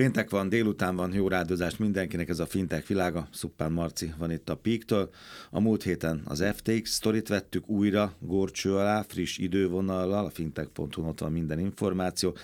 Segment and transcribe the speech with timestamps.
[0.00, 3.28] Péntek van, délután van, jó rádozást mindenkinek, ez a fintech világa.
[3.32, 5.10] Szuppán Marci van itt a Peak-től.
[5.50, 11.20] A múlt héten az FTX sztorit vettük újra górcső alá, friss idővonallal, a fintech.hu ott
[11.20, 12.36] van minden információ.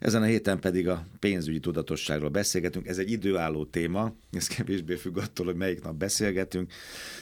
[0.00, 2.86] Ezen a héten pedig a pénzügyi tudatosságról beszélgetünk.
[2.86, 6.72] Ez egy időálló téma, ez kevésbé függ attól, hogy melyik nap beszélgetünk,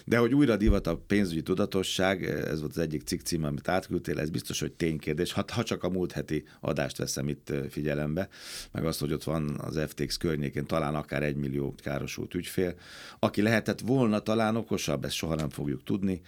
[0.05, 4.19] de hogy újra divat a pénzügyi tudatosság, ez volt az egyik cikk cím, amit átküldtél,
[4.19, 5.33] ez biztos, hogy ténykérdés.
[5.33, 8.29] Ha, ha csak a múlt heti adást veszem itt figyelembe,
[8.73, 12.75] meg azt, hogy ott van az FTX környékén talán akár egy millió károsult ügyfél,
[13.19, 16.21] aki lehetett volna talán okosabb, ezt soha nem fogjuk tudni,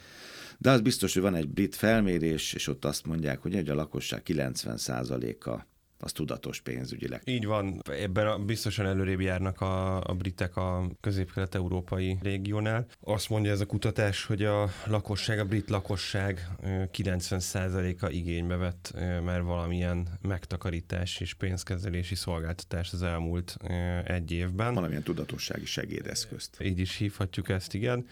[0.59, 4.23] de az biztos, hogy van egy brit felmérés, és ott azt mondják, hogy a lakosság
[4.27, 5.67] 90%-a
[5.99, 7.23] az tudatos pénzügyileg.
[7.25, 12.87] Így van, ebben a, biztosan előrébb járnak a, a britek a közép-kelet-európai régiónál.
[13.01, 18.95] Azt mondja ez a kutatás, hogy a lakosság, a brit lakosság 90%-a igénybe vett
[19.25, 23.57] már valamilyen megtakarítás és pénzkezelési szolgáltatás az elmúlt
[24.05, 24.75] egy évben.
[24.75, 26.57] Valamilyen tudatossági segédeszközt.
[26.61, 28.07] Így is hívhatjuk ezt, igen.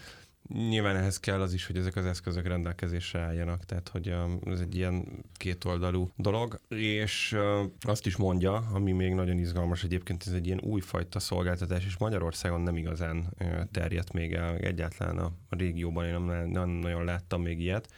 [0.49, 4.75] Nyilván ehhez kell az is, hogy ezek az eszközök rendelkezésre álljanak, tehát hogy ez egy
[4.77, 7.37] ilyen kétoldalú dolog, és
[7.81, 12.61] azt is mondja, ami még nagyon izgalmas egyébként, ez egy ilyen újfajta szolgáltatás, és Magyarországon
[12.61, 13.35] nem igazán
[13.73, 17.93] terjedt még el, egyáltalán a régióban én nem, nem nagyon láttam még ilyet.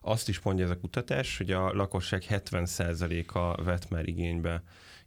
[0.00, 4.62] Azt is mondja ez a kutatás, hogy a lakosság 70%-a vett már igénybe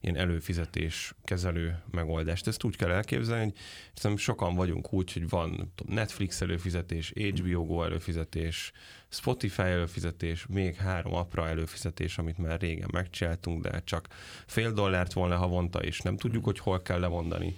[0.08, 2.48] ilyen előfizetés kezelő megoldást.
[2.48, 3.54] Ezt úgy kell elképzelni, hogy
[3.94, 8.72] hiszem sokan vagyunk úgy, hogy van Netflix előfizetés, HBO Go előfizetés,
[9.10, 14.08] Spotify előfizetés, még három apra előfizetés, amit már régen megcsináltunk, de csak
[14.46, 17.56] fél dollárt volna havonta, és nem tudjuk, hogy hol kell lemondani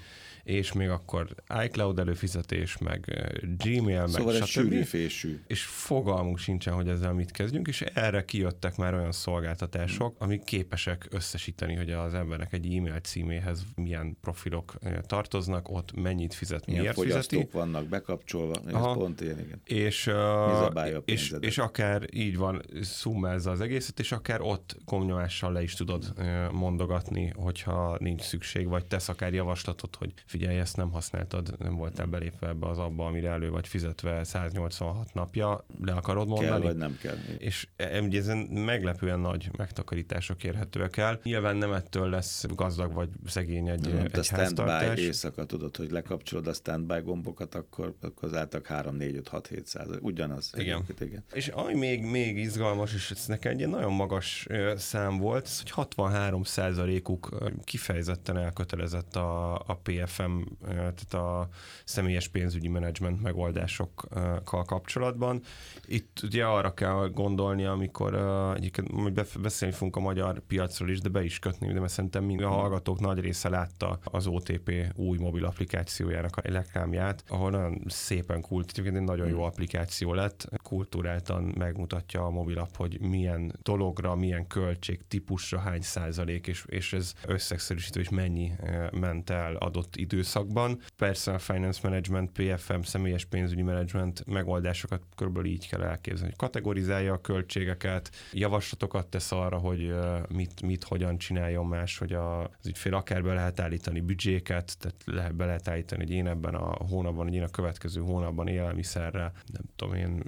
[0.50, 4.84] és még akkor iCloud előfizetés, meg Gmail, szóval meg stb.
[4.84, 5.40] Fésű.
[5.48, 11.08] És fogalmunk sincsen, hogy ezzel mit kezdjünk, és erre kijöttek már olyan szolgáltatások, amik képesek
[11.12, 14.74] összesíteni, hogy az embernek egy e-mail címéhez milyen profilok
[15.06, 17.48] tartoznak, ott mennyit fizet, milyen miért fizeti.
[17.52, 19.62] vannak bekapcsolva, ez pont ilyen, igen.
[19.64, 25.62] És, uh, és, és akár így van, szummázza az egészet, és akár ott komnyomással le
[25.62, 26.14] is tudod
[26.52, 32.06] mondogatni, hogyha nincs szükség, vagy tesz akár javaslatot, hogy figyelj, ezt nem használtad, nem voltál
[32.06, 36.50] belépve ebbe az abba, amire elő vagy fizetve 186 napja, le akarod mondani?
[36.50, 37.16] Kell, vagy nem kell.
[37.38, 41.20] És e, ugye ezen meglepően nagy megtakarítások érhetőek el.
[41.24, 45.92] Nyilván nem ettől lesz gazdag vagy szegény egy, nem, egy a standby éjszaka, tudod, hogy
[45.92, 50.04] lekapcsolod a standby gombokat, akkor, akkor az által 3, 4, 5, 6, 7 százalék.
[50.04, 50.52] Ugyanaz.
[50.58, 50.84] Igen.
[51.00, 51.24] igen.
[51.34, 55.72] És ami még, még izgalmas, és ez nekem egy nagyon magas szám volt, ez, hogy
[55.72, 57.30] 63 százalékuk
[57.64, 61.48] kifejezetten elkötelezett a, a PFM nem, tehát a
[61.84, 65.42] személyes pénzügyi menedzsment megoldásokkal kapcsolatban.
[65.86, 68.16] Itt ugye arra kell gondolni, amikor
[68.56, 72.42] egyébként beszélni fogunk a magyar piacról is, de be is kötni, de mert szerintem mind
[72.42, 78.42] a hallgatók nagy része látta az OTP új mobil applikációjának a reklámját, ahol nagyon szépen
[78.42, 84.48] kult, egyébként egy nagyon jó applikáció lett, kultúráltan megmutatja a mobilap, hogy milyen dologra, milyen
[84.48, 88.52] költség típusra hány százalék, és, és ez összegszerűsítő, és mennyi
[88.92, 90.80] ment el adott idő időszakban.
[90.96, 97.14] Persze a Finance Management, PFM, személyes pénzügyi management megoldásokat körülbelül így kell elképzelni, hogy kategorizálja
[97.14, 99.94] a költségeket, javaslatokat tesz arra, hogy
[100.30, 105.36] mit, mit hogyan csináljon más, hogy az ügyfél akár be lehet állítani büdzséket, tehát lehet,
[105.36, 109.62] be lehet állítani, hogy én ebben a hónapban, hogy én a következő hónapban élelmiszerre, nem
[109.76, 110.24] tudom én,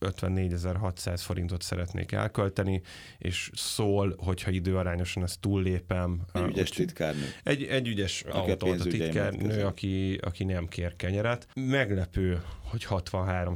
[0.00, 2.82] 54.600 forintot szeretnék elkölteni,
[3.18, 6.20] és szól, hogyha időarányosan ezt túllépem.
[6.32, 7.24] Egy ügyes titkárnő.
[7.42, 11.46] Egy, egy ügyes automata titkár, nő, aki, aki nem kér kenyeret.
[11.54, 13.54] Meglepő, hogy 63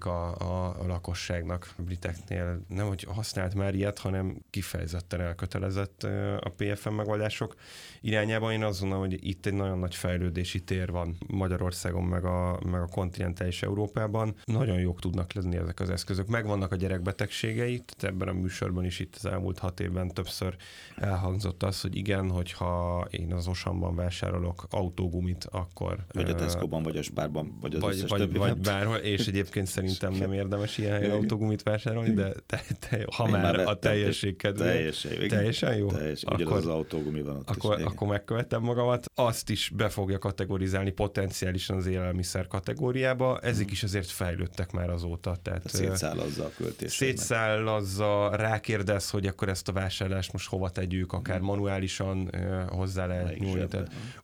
[0.00, 6.02] a, a, a lakosságnak a briteknél nem, hogy használt már ilyet, hanem kifejezetten elkötelezett
[6.40, 7.54] a PFM megoldások
[8.00, 8.52] irányában.
[8.52, 12.80] Én azt gondolom, hogy itt egy nagyon nagy fejlődési tér van Magyarországon, meg a, meg
[12.80, 14.34] a kontinentális Európában.
[14.44, 16.26] Nagyon jók tudnak lenni ezek az eszközök.
[16.26, 20.56] Megvannak a gyerekbetegségei, tehát ebben a műsorban is itt az elmúlt hat évben többször
[20.96, 26.04] elhangzott az, hogy igen, hogyha én az Osamban vásárolok autógumit, akkor...
[26.12, 29.26] Vagy a Tesco-ban, vagy a Spárban, vagy az vagy, összes vagy, többi vagy bárhol, és
[29.26, 33.66] egyébként szerintem nem érdemes ilyen helyen autógumit vásárolni, de te, te, ha Én már, már
[33.68, 34.74] a teljesség kedvéért.
[34.74, 35.86] Teljesen, teljesen jó?
[35.86, 39.10] Teljesen, akkor, az autógumi van ott akkor, is, akkor megkövetem magamat.
[39.14, 43.38] Azt is be fogja kategorizálni potenciálisan az élelmiszer kategóriába.
[43.38, 45.36] Ezek is azért fejlődtek már azóta.
[45.42, 46.96] Tehát, szétszállazza a költést.
[46.96, 51.46] Szétszállazza, rákérdez, hogy akkor ezt a vásárlást most hova tegyük, akár hmm.
[51.46, 52.30] manuálisan
[52.68, 53.66] hozzá lehet nyúlni.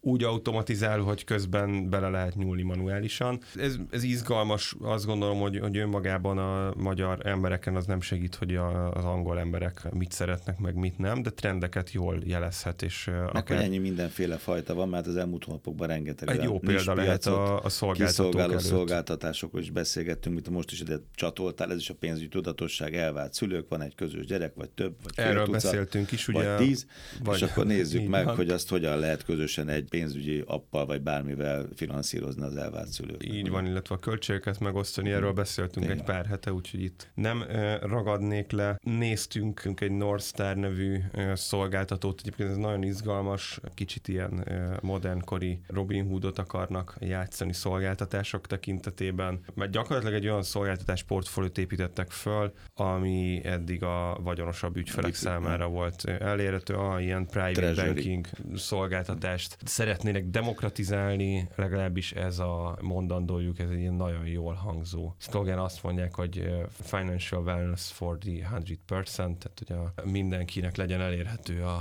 [0.01, 3.41] Úgy automatizál, hogy közben bele lehet nyúlni manuálisan.
[3.55, 8.57] Ez, ez izgalmas, azt gondolom, hogy, hogy önmagában a magyar embereken az nem segít, hogy
[8.57, 12.83] a, az angol emberek mit szeretnek, meg mit nem, de trendeket jól jelezhet.
[12.83, 13.63] És meg akár...
[13.63, 17.69] ennyi mindenféle fajta van, mert az elmúlt hónapokban rengeteg Egy jó példa lehet a, a
[17.69, 23.35] szolgáltatók szolgáltatásokról is beszélgettünk, mint most is ide csatoltál, ez is a pénzügyi tudatosság, elvált
[23.35, 26.57] szülők, van egy közös gyerek, vagy több, vagy Erről tucat, beszéltünk is, ugye?
[26.57, 26.87] Vagy tíz,
[27.25, 28.37] vagy, és akkor nézzük meg, van.
[28.37, 33.25] hogy azt hogyan lehet közösen egy pénzügyi appal, vagy bármivel finanszírozni az elvált szülők.
[33.25, 35.99] Így van, illetve a költségeket megosztani, erről beszéltünk Tényleg.
[35.99, 37.45] egy pár hete, úgyhogy itt nem
[37.81, 38.79] ragadnék le.
[38.83, 40.99] Néztünk egy North Star nevű
[41.35, 44.49] szolgáltatót, egyébként ez nagyon izgalmas, kicsit ilyen
[44.83, 52.53] modernkori Robin Hoodot akarnak játszani szolgáltatások tekintetében, mert gyakorlatilag egy olyan szolgáltatás portfóliót építettek föl,
[52.75, 57.87] ami eddig a vagyonosabb ügyfelek számára volt elérhető, a ilyen private Treasury.
[57.87, 65.59] banking szolgáltatást szeretnének demokratizálni, legalábbis ez a mondandójuk, ez egy ilyen nagyon jól hangzó szlogen,
[65.59, 71.77] azt mondják, hogy financial wellness for the 100%, tehát hogy a mindenkinek legyen elérhető a,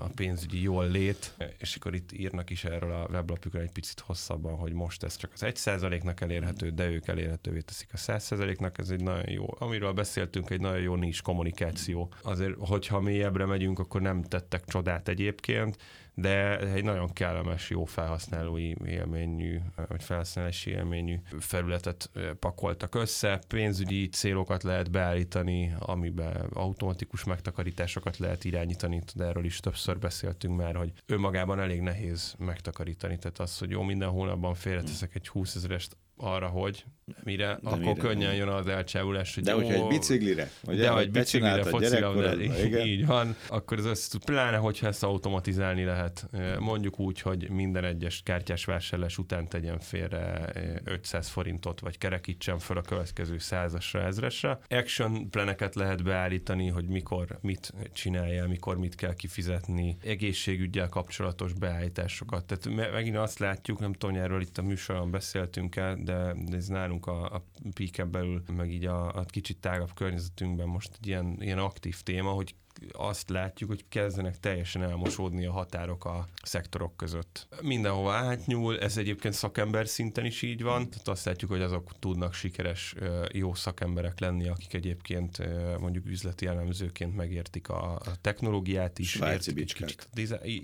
[0.00, 4.56] a pénzügyi jól lét, és akkor itt írnak is erről a weblapjukra egy picit hosszabban,
[4.56, 9.02] hogy most ez csak az 1%-nak elérhető, de ők elérhetővé teszik a 100%-nak, ez egy
[9.02, 12.12] nagyon jó, amiről beszéltünk, egy nagyon jó nincs kommunikáció.
[12.22, 15.76] Azért, hogyha mélyebbre megyünk, akkor nem tettek csodát egyébként,
[16.20, 24.62] de egy nagyon kellemes, jó felhasználói élményű, vagy felhasználási élményű felületet pakoltak össze, pénzügyi célokat
[24.62, 31.60] lehet beállítani, amiben automatikus megtakarításokat lehet irányítani, de erről is többször beszéltünk már, hogy önmagában
[31.60, 36.84] elég nehéz megtakarítani, tehát az, hogy jó, minden hónapban félreteszek egy 20 ezerest arra, hogy
[37.24, 39.34] mire, de akkor mire, könnyen jön az elcsábulás.
[39.34, 42.40] Hogy de hogyha egy biciklire, ugye, de hogy biciklire, focilabda,
[42.84, 46.28] így van, akkor az össze, pláne, hogyha ezt automatizálni lehet,
[46.58, 50.52] mondjuk úgy, hogy minden egyes kártyás vásárlás után tegyen félre
[50.84, 54.58] 500 forintot, vagy kerekítsen fel a következő százasra, ezresre.
[54.68, 62.44] Action planeket lehet beállítani, hogy mikor mit csinálja, mikor mit kell kifizetni, egészségügyel kapcsolatos beállításokat.
[62.44, 65.96] Tehát megint azt látjuk, nem tudom, erről itt a műsoron beszéltünk el,
[66.44, 70.90] de ez nálunk a, a peak belül, meg így a, a kicsit tágabb környezetünkben most
[71.00, 72.54] egy ilyen, ilyen aktív téma, hogy
[72.92, 77.48] azt látjuk, hogy kezdenek teljesen elmosódni a határok a szektorok között.
[77.62, 82.34] Mindenhova átnyúl, ez egyébként szakember szinten is így van, tehát azt látjuk, hogy azok tudnak
[82.34, 82.94] sikeres,
[83.32, 85.38] jó szakemberek lenni, akik egyébként
[85.80, 89.10] mondjuk üzleti elemzőként megértik a, a technológiát is.
[89.10, 90.06] Svájci bicskák.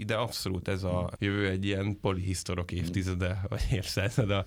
[0.07, 4.45] De abszolút ez a jövő egy ilyen polihisztorok évtizede, vagy évszázada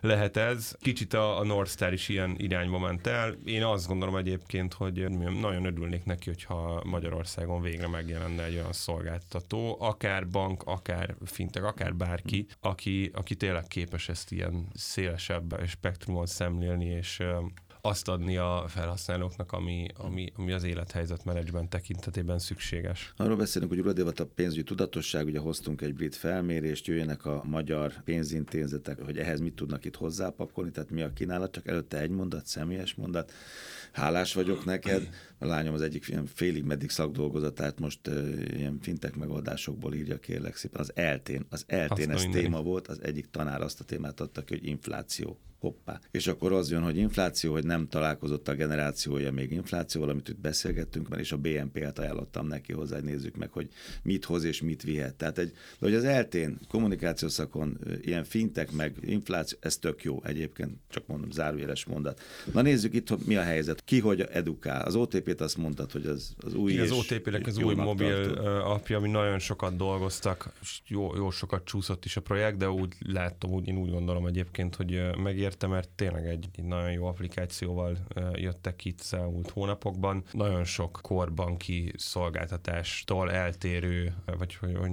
[0.00, 0.76] lehet ez.
[0.80, 3.36] Kicsit a, a North Star is ilyen irányba ment el.
[3.44, 5.08] Én azt gondolom egyébként, hogy
[5.40, 11.94] nagyon örülnék neki, hogyha Magyarországon végre megjelenne egy olyan szolgáltató, akár bank, akár fintek, akár
[11.94, 17.22] bárki, aki, aki tényleg képes ezt ilyen szélesebb spektrumon szemlélni, és
[17.86, 23.12] azt adni a felhasználóknak, ami, ami, ami az élethelyzet menedzsment tekintetében szükséges.
[23.16, 28.02] Arról beszélünk, hogy uradévat a pénzügyi tudatosság, ugye hoztunk egy brit felmérést, jöjjenek a magyar
[28.04, 32.46] pénzintézetek, hogy ehhez mit tudnak itt hozzápakolni, tehát mi a kínálat, csak előtte egy mondat,
[32.46, 33.32] személyes mondat.
[33.92, 35.08] Hálás vagyok neked,
[35.38, 40.56] a lányom az egyik ilyen félig meddig szakdolgozatát most uh, ilyen fintek megoldásokból írja kérlek
[40.56, 40.80] szépen.
[40.80, 44.54] Az eltén, az eltén ez téma volt, az egyik tanár azt a témát adta ki,
[44.54, 46.00] hogy infláció hoppá.
[46.10, 50.40] És akkor az jön, hogy infláció, hogy nem találkozott a generációja még inflációval, amit itt
[50.40, 53.68] beszélgettünk, mert és a BNP-t ajánlottam neki hozzá, hogy nézzük meg, hogy
[54.02, 55.14] mit hoz és mit vihet.
[55.14, 60.72] Tehát egy, de hogy az eltén kommunikációszakon ilyen fintek meg infláció, ez tök jó egyébként,
[60.88, 62.20] csak mondom, zárójeles mondat.
[62.52, 64.84] Na nézzük itt, hogy mi a helyzet, ki hogy edukál.
[64.84, 68.46] Az OTP-t azt mondtad, hogy az, az új Az OTP-nek az új mobil tartod.
[68.46, 70.52] apja, ami nagyon sokat dolgoztak,
[70.86, 74.74] jó, jó sokat csúszott is a projekt, de úgy látom, úgy, én úgy gondolom egyébként,
[74.74, 77.96] hogy megér érte, mert tényleg egy, egy nagyon jó applikációval
[78.32, 80.24] jöttek itt az elmúlt hónapokban.
[80.32, 84.90] Nagyon sok korbanki szolgáltatástól eltérő, vagy hogy, hogy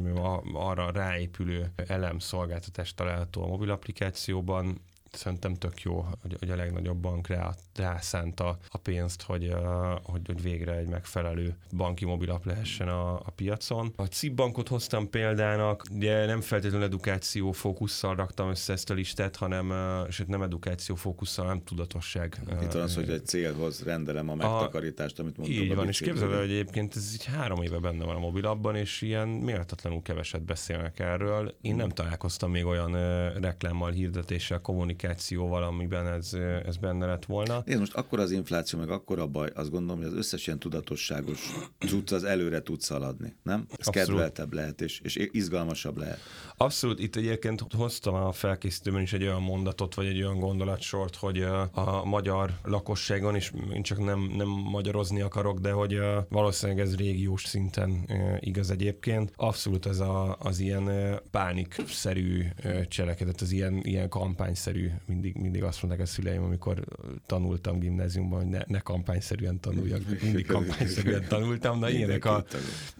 [0.53, 7.27] arra ráépülő elemszolgáltatást található a mobil applikációban szerintem tök jó, hogy, hogy a legnagyobb bank
[7.27, 9.55] rá, rászánta a pénzt, hogy,
[10.03, 13.93] hogy, hogy végre egy megfelelő banki mobilap lehessen a, a piacon.
[13.95, 19.35] A CIP bankot hoztam példának, ugye nem feltétlenül edukáció fókusszal raktam össze ezt a listát,
[19.35, 19.73] hanem,
[20.09, 22.39] sőt nem edukáció fókusszal, hanem tudatosság.
[22.61, 25.61] Itt van az, hogy egy célhoz rendelem a megtakarítást, amit mondtam.
[25.61, 29.01] Így van, és képzeld hogy egyébként ez így három éve benne van a mobilabban, és
[29.01, 31.55] ilyen méltatlanul keveset beszélnek erről.
[31.61, 32.91] Én nem találkoztam még olyan
[33.39, 36.33] reklámmal, hirdetéssel, kommunikációval, kommunikációval, amiben ez,
[36.65, 37.61] ez benne lett volna.
[37.65, 40.59] Nézd, most akkor az infláció, meg akkor a baj, azt gondolom, hogy az összes ilyen
[40.59, 43.65] tudatosságos cucc az előre tud szaladni, nem?
[43.77, 44.09] Ez Abszolút.
[44.09, 46.19] kedveltebb lehet, és, és izgalmasabb lehet.
[46.57, 51.41] Abszolút, itt egyébként hoztam a felkészítőben is egy olyan mondatot, vagy egy olyan gondolatsort, hogy
[51.71, 57.45] a magyar lakosságon, és én csak nem, nem magyarozni akarok, de hogy valószínűleg ez régiós
[57.45, 58.05] szinten
[58.39, 59.33] igaz egyébként.
[59.35, 60.89] Abszolút ez a, az ilyen
[61.31, 62.45] pánikszerű
[62.87, 66.83] cselekedet, az ilyen, ilyen kampányszerű, mindig, mindig azt mondták a szüleim, amikor
[67.25, 72.45] tanultam gimnáziumban, hogy ne, ne kampányszerűen tanuljak, mindig kampányszerűen tanultam, na ilyenek a,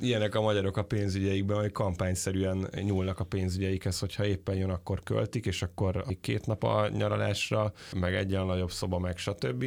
[0.01, 5.45] ilyenek a magyarok a pénzügyeikben, hogy kampányszerűen nyúlnak a pénzügyeikhez, hogyha éppen jön, akkor költik,
[5.45, 9.65] és akkor két nap a nyaralásra, meg egyen nagyobb szoba, meg stb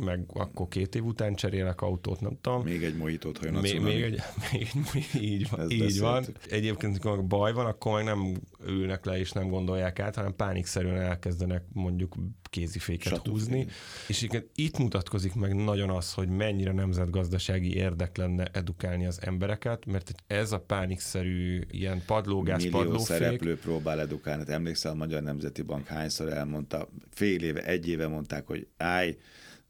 [0.00, 2.62] meg akkor két év után cserélek autót, nem tudom.
[2.62, 4.20] Még egy mojitót, ha jön még, még egy,
[4.52, 4.68] még
[5.12, 5.70] egy, így van.
[5.70, 6.24] így van.
[6.50, 8.34] Egyébként, amikor baj van, akkor meg nem
[8.66, 13.66] ülnek le és nem gondolják át, hanem pánikszerűen elkezdenek mondjuk kéziféket Satú húzni.
[14.08, 20.14] És itt mutatkozik meg nagyon az, hogy mennyire nemzetgazdasági érdek lenne edukálni az embereket, mert
[20.26, 23.06] ez a pánikszerű ilyen padlógás, Millió padlófék.
[23.06, 24.44] szereplő próbál edukálni.
[24.46, 29.16] Emlékszel, a Magyar Nemzeti Bank hányszor elmondta, fél éve, egy éve mondták, hogy állj,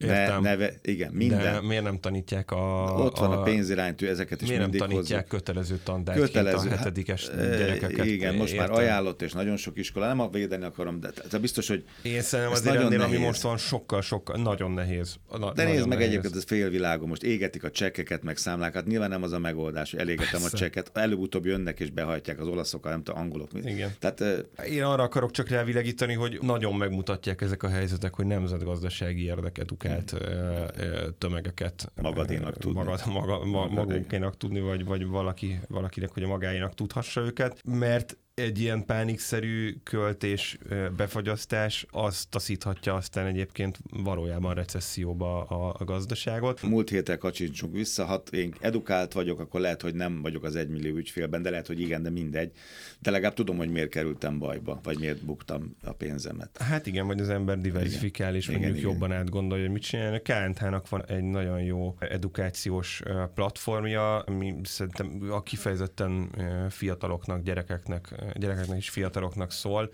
[0.03, 0.43] Értem.
[0.43, 1.39] Ne, neve, igen, minden.
[1.39, 2.95] De miért nem tanítják a...
[2.99, 5.39] Ott van a, a pénziránytű, ezeket is miért mindig nem tanítják hozzuk.
[5.39, 8.07] kötelező tantárgyként kötelező, a hetedikes hát, gyerekeket?
[8.07, 8.71] Igen, most értem.
[8.71, 12.21] már ajánlott, és nagyon sok iskola, nem a védeni akarom, de, de biztos, hogy Én
[12.21, 15.17] szerintem az ennél, ami most van, sokkal, sokkal, nagyon nehéz.
[15.39, 16.07] Na, de nézd meg nehéz.
[16.09, 20.01] egyébként, ez félvilágon, most égetik a csekkeket, meg számlákat, nyilván nem az a megoldás, hogy
[20.01, 20.49] elégetem Persze.
[20.53, 23.49] a csekket, előbb-utóbb jönnek és behajtják az olaszok, nem tudom, angolok.
[23.65, 23.91] Igen.
[23.99, 24.25] Tehát,
[24.71, 31.19] Én arra akarok csak rávilegíteni, hogy nagyon megmutatják ezek a helyzetek, hogy nemzetgazdasági érdeket ukált
[31.19, 32.79] tömegeket magadénak tudni.
[32.79, 38.17] Magad, maga, ma, magunkénak tudni, vagy, vagy valaki, valakinek, hogy a magáénak tudhassa őket, mert
[38.43, 40.59] egy ilyen pánikszerű költés,
[40.97, 46.63] befagyasztás az taszíthatja aztán egyébként valójában recesszióba a, a gazdaságot.
[46.63, 50.97] Múlt héten kacsincsunk vissza, ha én edukált vagyok, akkor lehet, hogy nem vagyok az egymillió
[50.97, 52.53] ügyfélben, de lehet, hogy igen, de mindegy.
[52.99, 56.59] De legalább tudom, hogy miért kerültem bajba, vagy miért buktam a pénzemet.
[56.59, 59.21] Hát igen, vagy az ember diversifikál, és igen, mondjuk igen, jobban igen.
[59.21, 60.21] átgondolja, hogy mit csinálja.
[60.25, 63.03] A KNT-nak van egy nagyon jó edukációs
[63.35, 66.31] platformja, ami szerintem a kifejezetten
[66.71, 69.93] fiataloknak, gyerekeknek gyerekeknek és fiataloknak szól.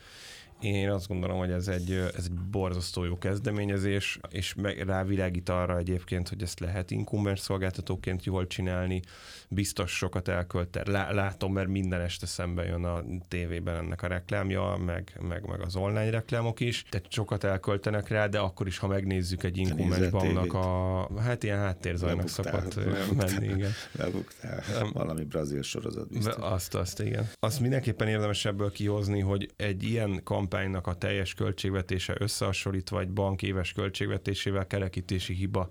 [0.61, 4.55] Én azt gondolom, hogy ez egy, ez egy borzasztó jó kezdeményezés, és
[4.87, 9.03] rávilágít arra egyébként, hogy ezt lehet inkumbens szolgáltatóként jól csinálni,
[9.49, 15.19] biztos sokat elkölt, látom, mert minden este szembe jön a tévében ennek a reklámja, meg,
[15.29, 19.43] meg, meg az online reklámok is, tehát sokat elköltenek rá, de akkor is, ha megnézzük
[19.43, 22.75] egy inkumbens banknak a, hát ilyen háttérzajnak szokott
[23.17, 23.71] menni, igen.
[23.93, 24.63] Lebuktál.
[24.93, 26.35] Valami brazil sorozat biztos.
[26.39, 27.29] Azt, azt, igen.
[27.41, 33.43] Azt mindenképpen érdemes ebből kihozni, hogy egy ilyen kampánynak a teljes költségvetése összehasonlítva egy bank
[33.43, 35.71] éves költségvetésével kerekítési hiba.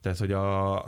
[0.00, 0.84] Tehát, hogy a,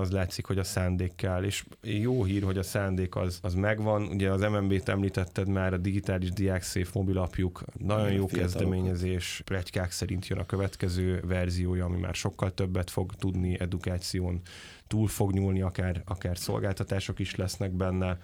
[0.00, 4.02] az látszik, hogy a szándék kell, és jó hír, hogy a szándék az, az megvan.
[4.02, 10.38] Ugye az MNB-t említetted már, a digitális diákszéf mobilapjuk, nagyon jó kezdeményezés, plegykák szerint jön
[10.38, 14.40] a következő verziója, ami már sokkal többet fog tudni edukáción,
[14.86, 18.18] túl fog nyúlni, akár, akár szolgáltatások is lesznek benne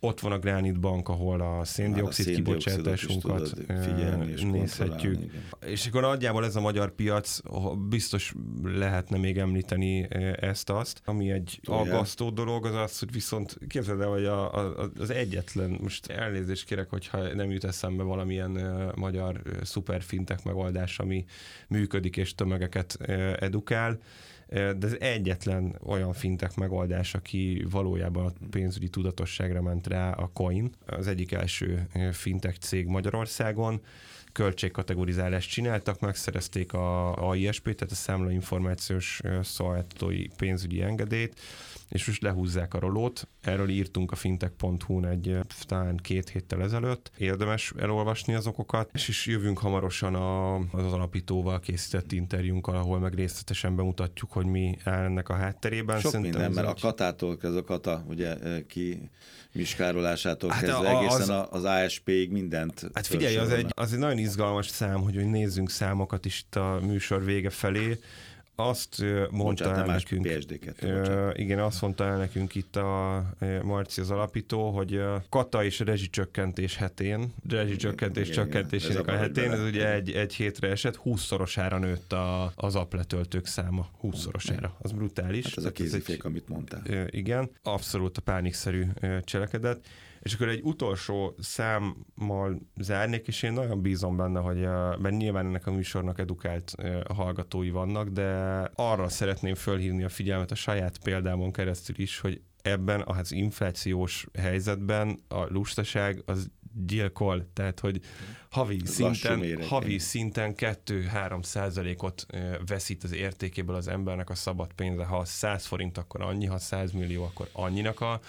[0.00, 3.54] ott van a Granite Bank, ahol a széndiokszid kibocsátásunkat
[4.50, 5.18] nézhetjük.
[5.66, 7.38] És akkor nagyjából ez a magyar piac,
[7.88, 10.08] biztos lehetne még említeni
[10.40, 11.80] ezt-azt, ami egy Olyan.
[11.80, 16.64] aggasztó dolog, az az, hogy viszont képzeld el, hogy a, a, az egyetlen, most elnézést
[16.64, 18.50] kérek, hogyha nem jut eszembe valamilyen
[18.96, 21.24] magyar szuperfintek megoldás, ami
[21.68, 22.96] működik és tömegeket
[23.38, 23.98] edukál,
[24.48, 30.70] de ez egyetlen olyan fintek megoldás, aki valójában a pénzügyi tudatosságra ment rá a Coin,
[30.86, 33.80] az egyik első fintek cég Magyarországon,
[34.36, 41.40] költségkategorizálást csináltak, megszerezték a AISP, tehát a számlainformációs szolgáltatói pénzügyi engedélyt,
[41.88, 43.28] és most lehúzzák a rolót.
[43.40, 47.10] Erről írtunk a fintech.hu-n egy talán két héttel ezelőtt.
[47.18, 53.14] Érdemes elolvasni az okokat, és is jövünk hamarosan a, az alapítóval készített interjúnkkal, ahol meg
[53.14, 56.00] részletesen bemutatjuk, hogy mi áll ennek a hátterében.
[56.00, 56.84] Sok Szerintem minden, mert egy...
[56.84, 58.36] a katától, ez a kata, ugye
[58.68, 59.10] ki
[59.56, 62.90] miskárolásától hát kezdve a, egészen az, az ASP-ig mindent.
[62.92, 66.56] Hát figyelj, az egy, az egy nagyon izgalmas szám, hogy, hogy nézzünk számokat is itt
[66.56, 67.98] a műsor vége felé
[68.56, 70.26] azt mondta bocsánat, el nekünk,
[70.82, 73.24] uh, igen, azt mondta el nekünk itt a
[73.62, 80.10] Marci az alapító, hogy kata és rezsicsökkentés hetén, rezsicsökkentés csökkentésének a hetén, ez ugye egy,
[80.10, 84.68] egy hétre esett, 20-szorosára nőtt a, az apletöltők száma, 20-szorosára.
[84.78, 85.44] Az brutális.
[85.44, 87.06] Hát ez a kézifék, amit mondtál.
[87.10, 88.84] Igen, abszolút a pánikszerű
[89.24, 89.80] cselekedet
[90.26, 94.60] És akkor egy utolsó számmal zárnék, és én nagyon bízom benne, hogy
[95.00, 96.74] mert nyilván ennek a műsornak edukált
[97.14, 98.26] hallgatói vannak, de
[98.74, 105.18] arra szeretném fölhívni a figyelmet a saját példámon keresztül is, hogy ebben az inflációs helyzetben
[105.28, 106.50] a lustaság az
[106.86, 108.00] gyilkol, tehát hogy
[108.56, 112.26] havi szinten, havi szinten 2-3 százalékot
[112.66, 115.04] veszít az értékéből az embernek a szabad pénze.
[115.04, 118.20] Ha 100 forint, akkor annyi, ha 100 millió, akkor annyinak a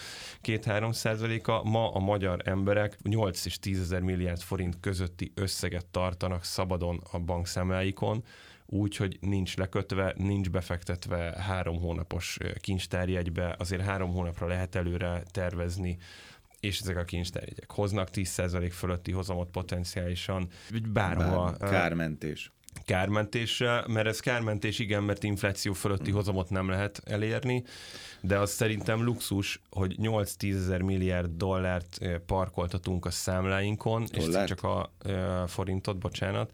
[0.44, 1.64] 2-3 százaléka.
[1.64, 7.20] Ma a magyar emberek 8 és 10 ezer milliárd forint közötti összeget tartanak szabadon a
[7.20, 8.24] bankszámláikon,
[8.70, 15.98] úgy, hogy nincs lekötve, nincs befektetve három hónapos kincstárjegybe, azért három hónapra lehet előre tervezni
[16.60, 20.50] és ezek a kincstárjegyek hoznak 10% fölötti hozamot potenciálisan,
[20.94, 21.56] bárhova.
[21.60, 22.52] Bár, kármentés
[22.86, 27.64] kármentésre, mert ez kármentés igen, mert infláció fölötti hozamot nem lehet elérni,
[28.22, 34.50] de az szerintem luxus, hogy 8-10 ezer milliárd dollárt parkoltatunk a számláinkon, Dollárt?
[34.50, 34.92] és csak a
[35.48, 36.52] forintot, bocsánat.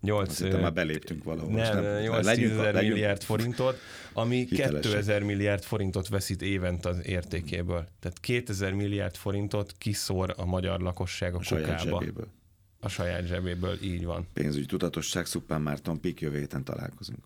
[0.00, 1.52] 8, uh, már beléptünk valahol.
[1.52, 3.78] Nem, nem 8 ezer milliárd forintot,
[4.12, 4.44] ami
[4.82, 7.86] 2000 milliárd forintot veszít évent az értékéből.
[8.00, 11.78] Tehát 2000 milliárd forintot kiszór a magyar lakosság a, a kukába.
[11.78, 12.28] Zsebéből.
[12.80, 14.26] A saját zsebéből, így van.
[14.32, 17.24] Pénzügyi tudatosság, Szuppán Márton, Pik jövő héten találkozunk.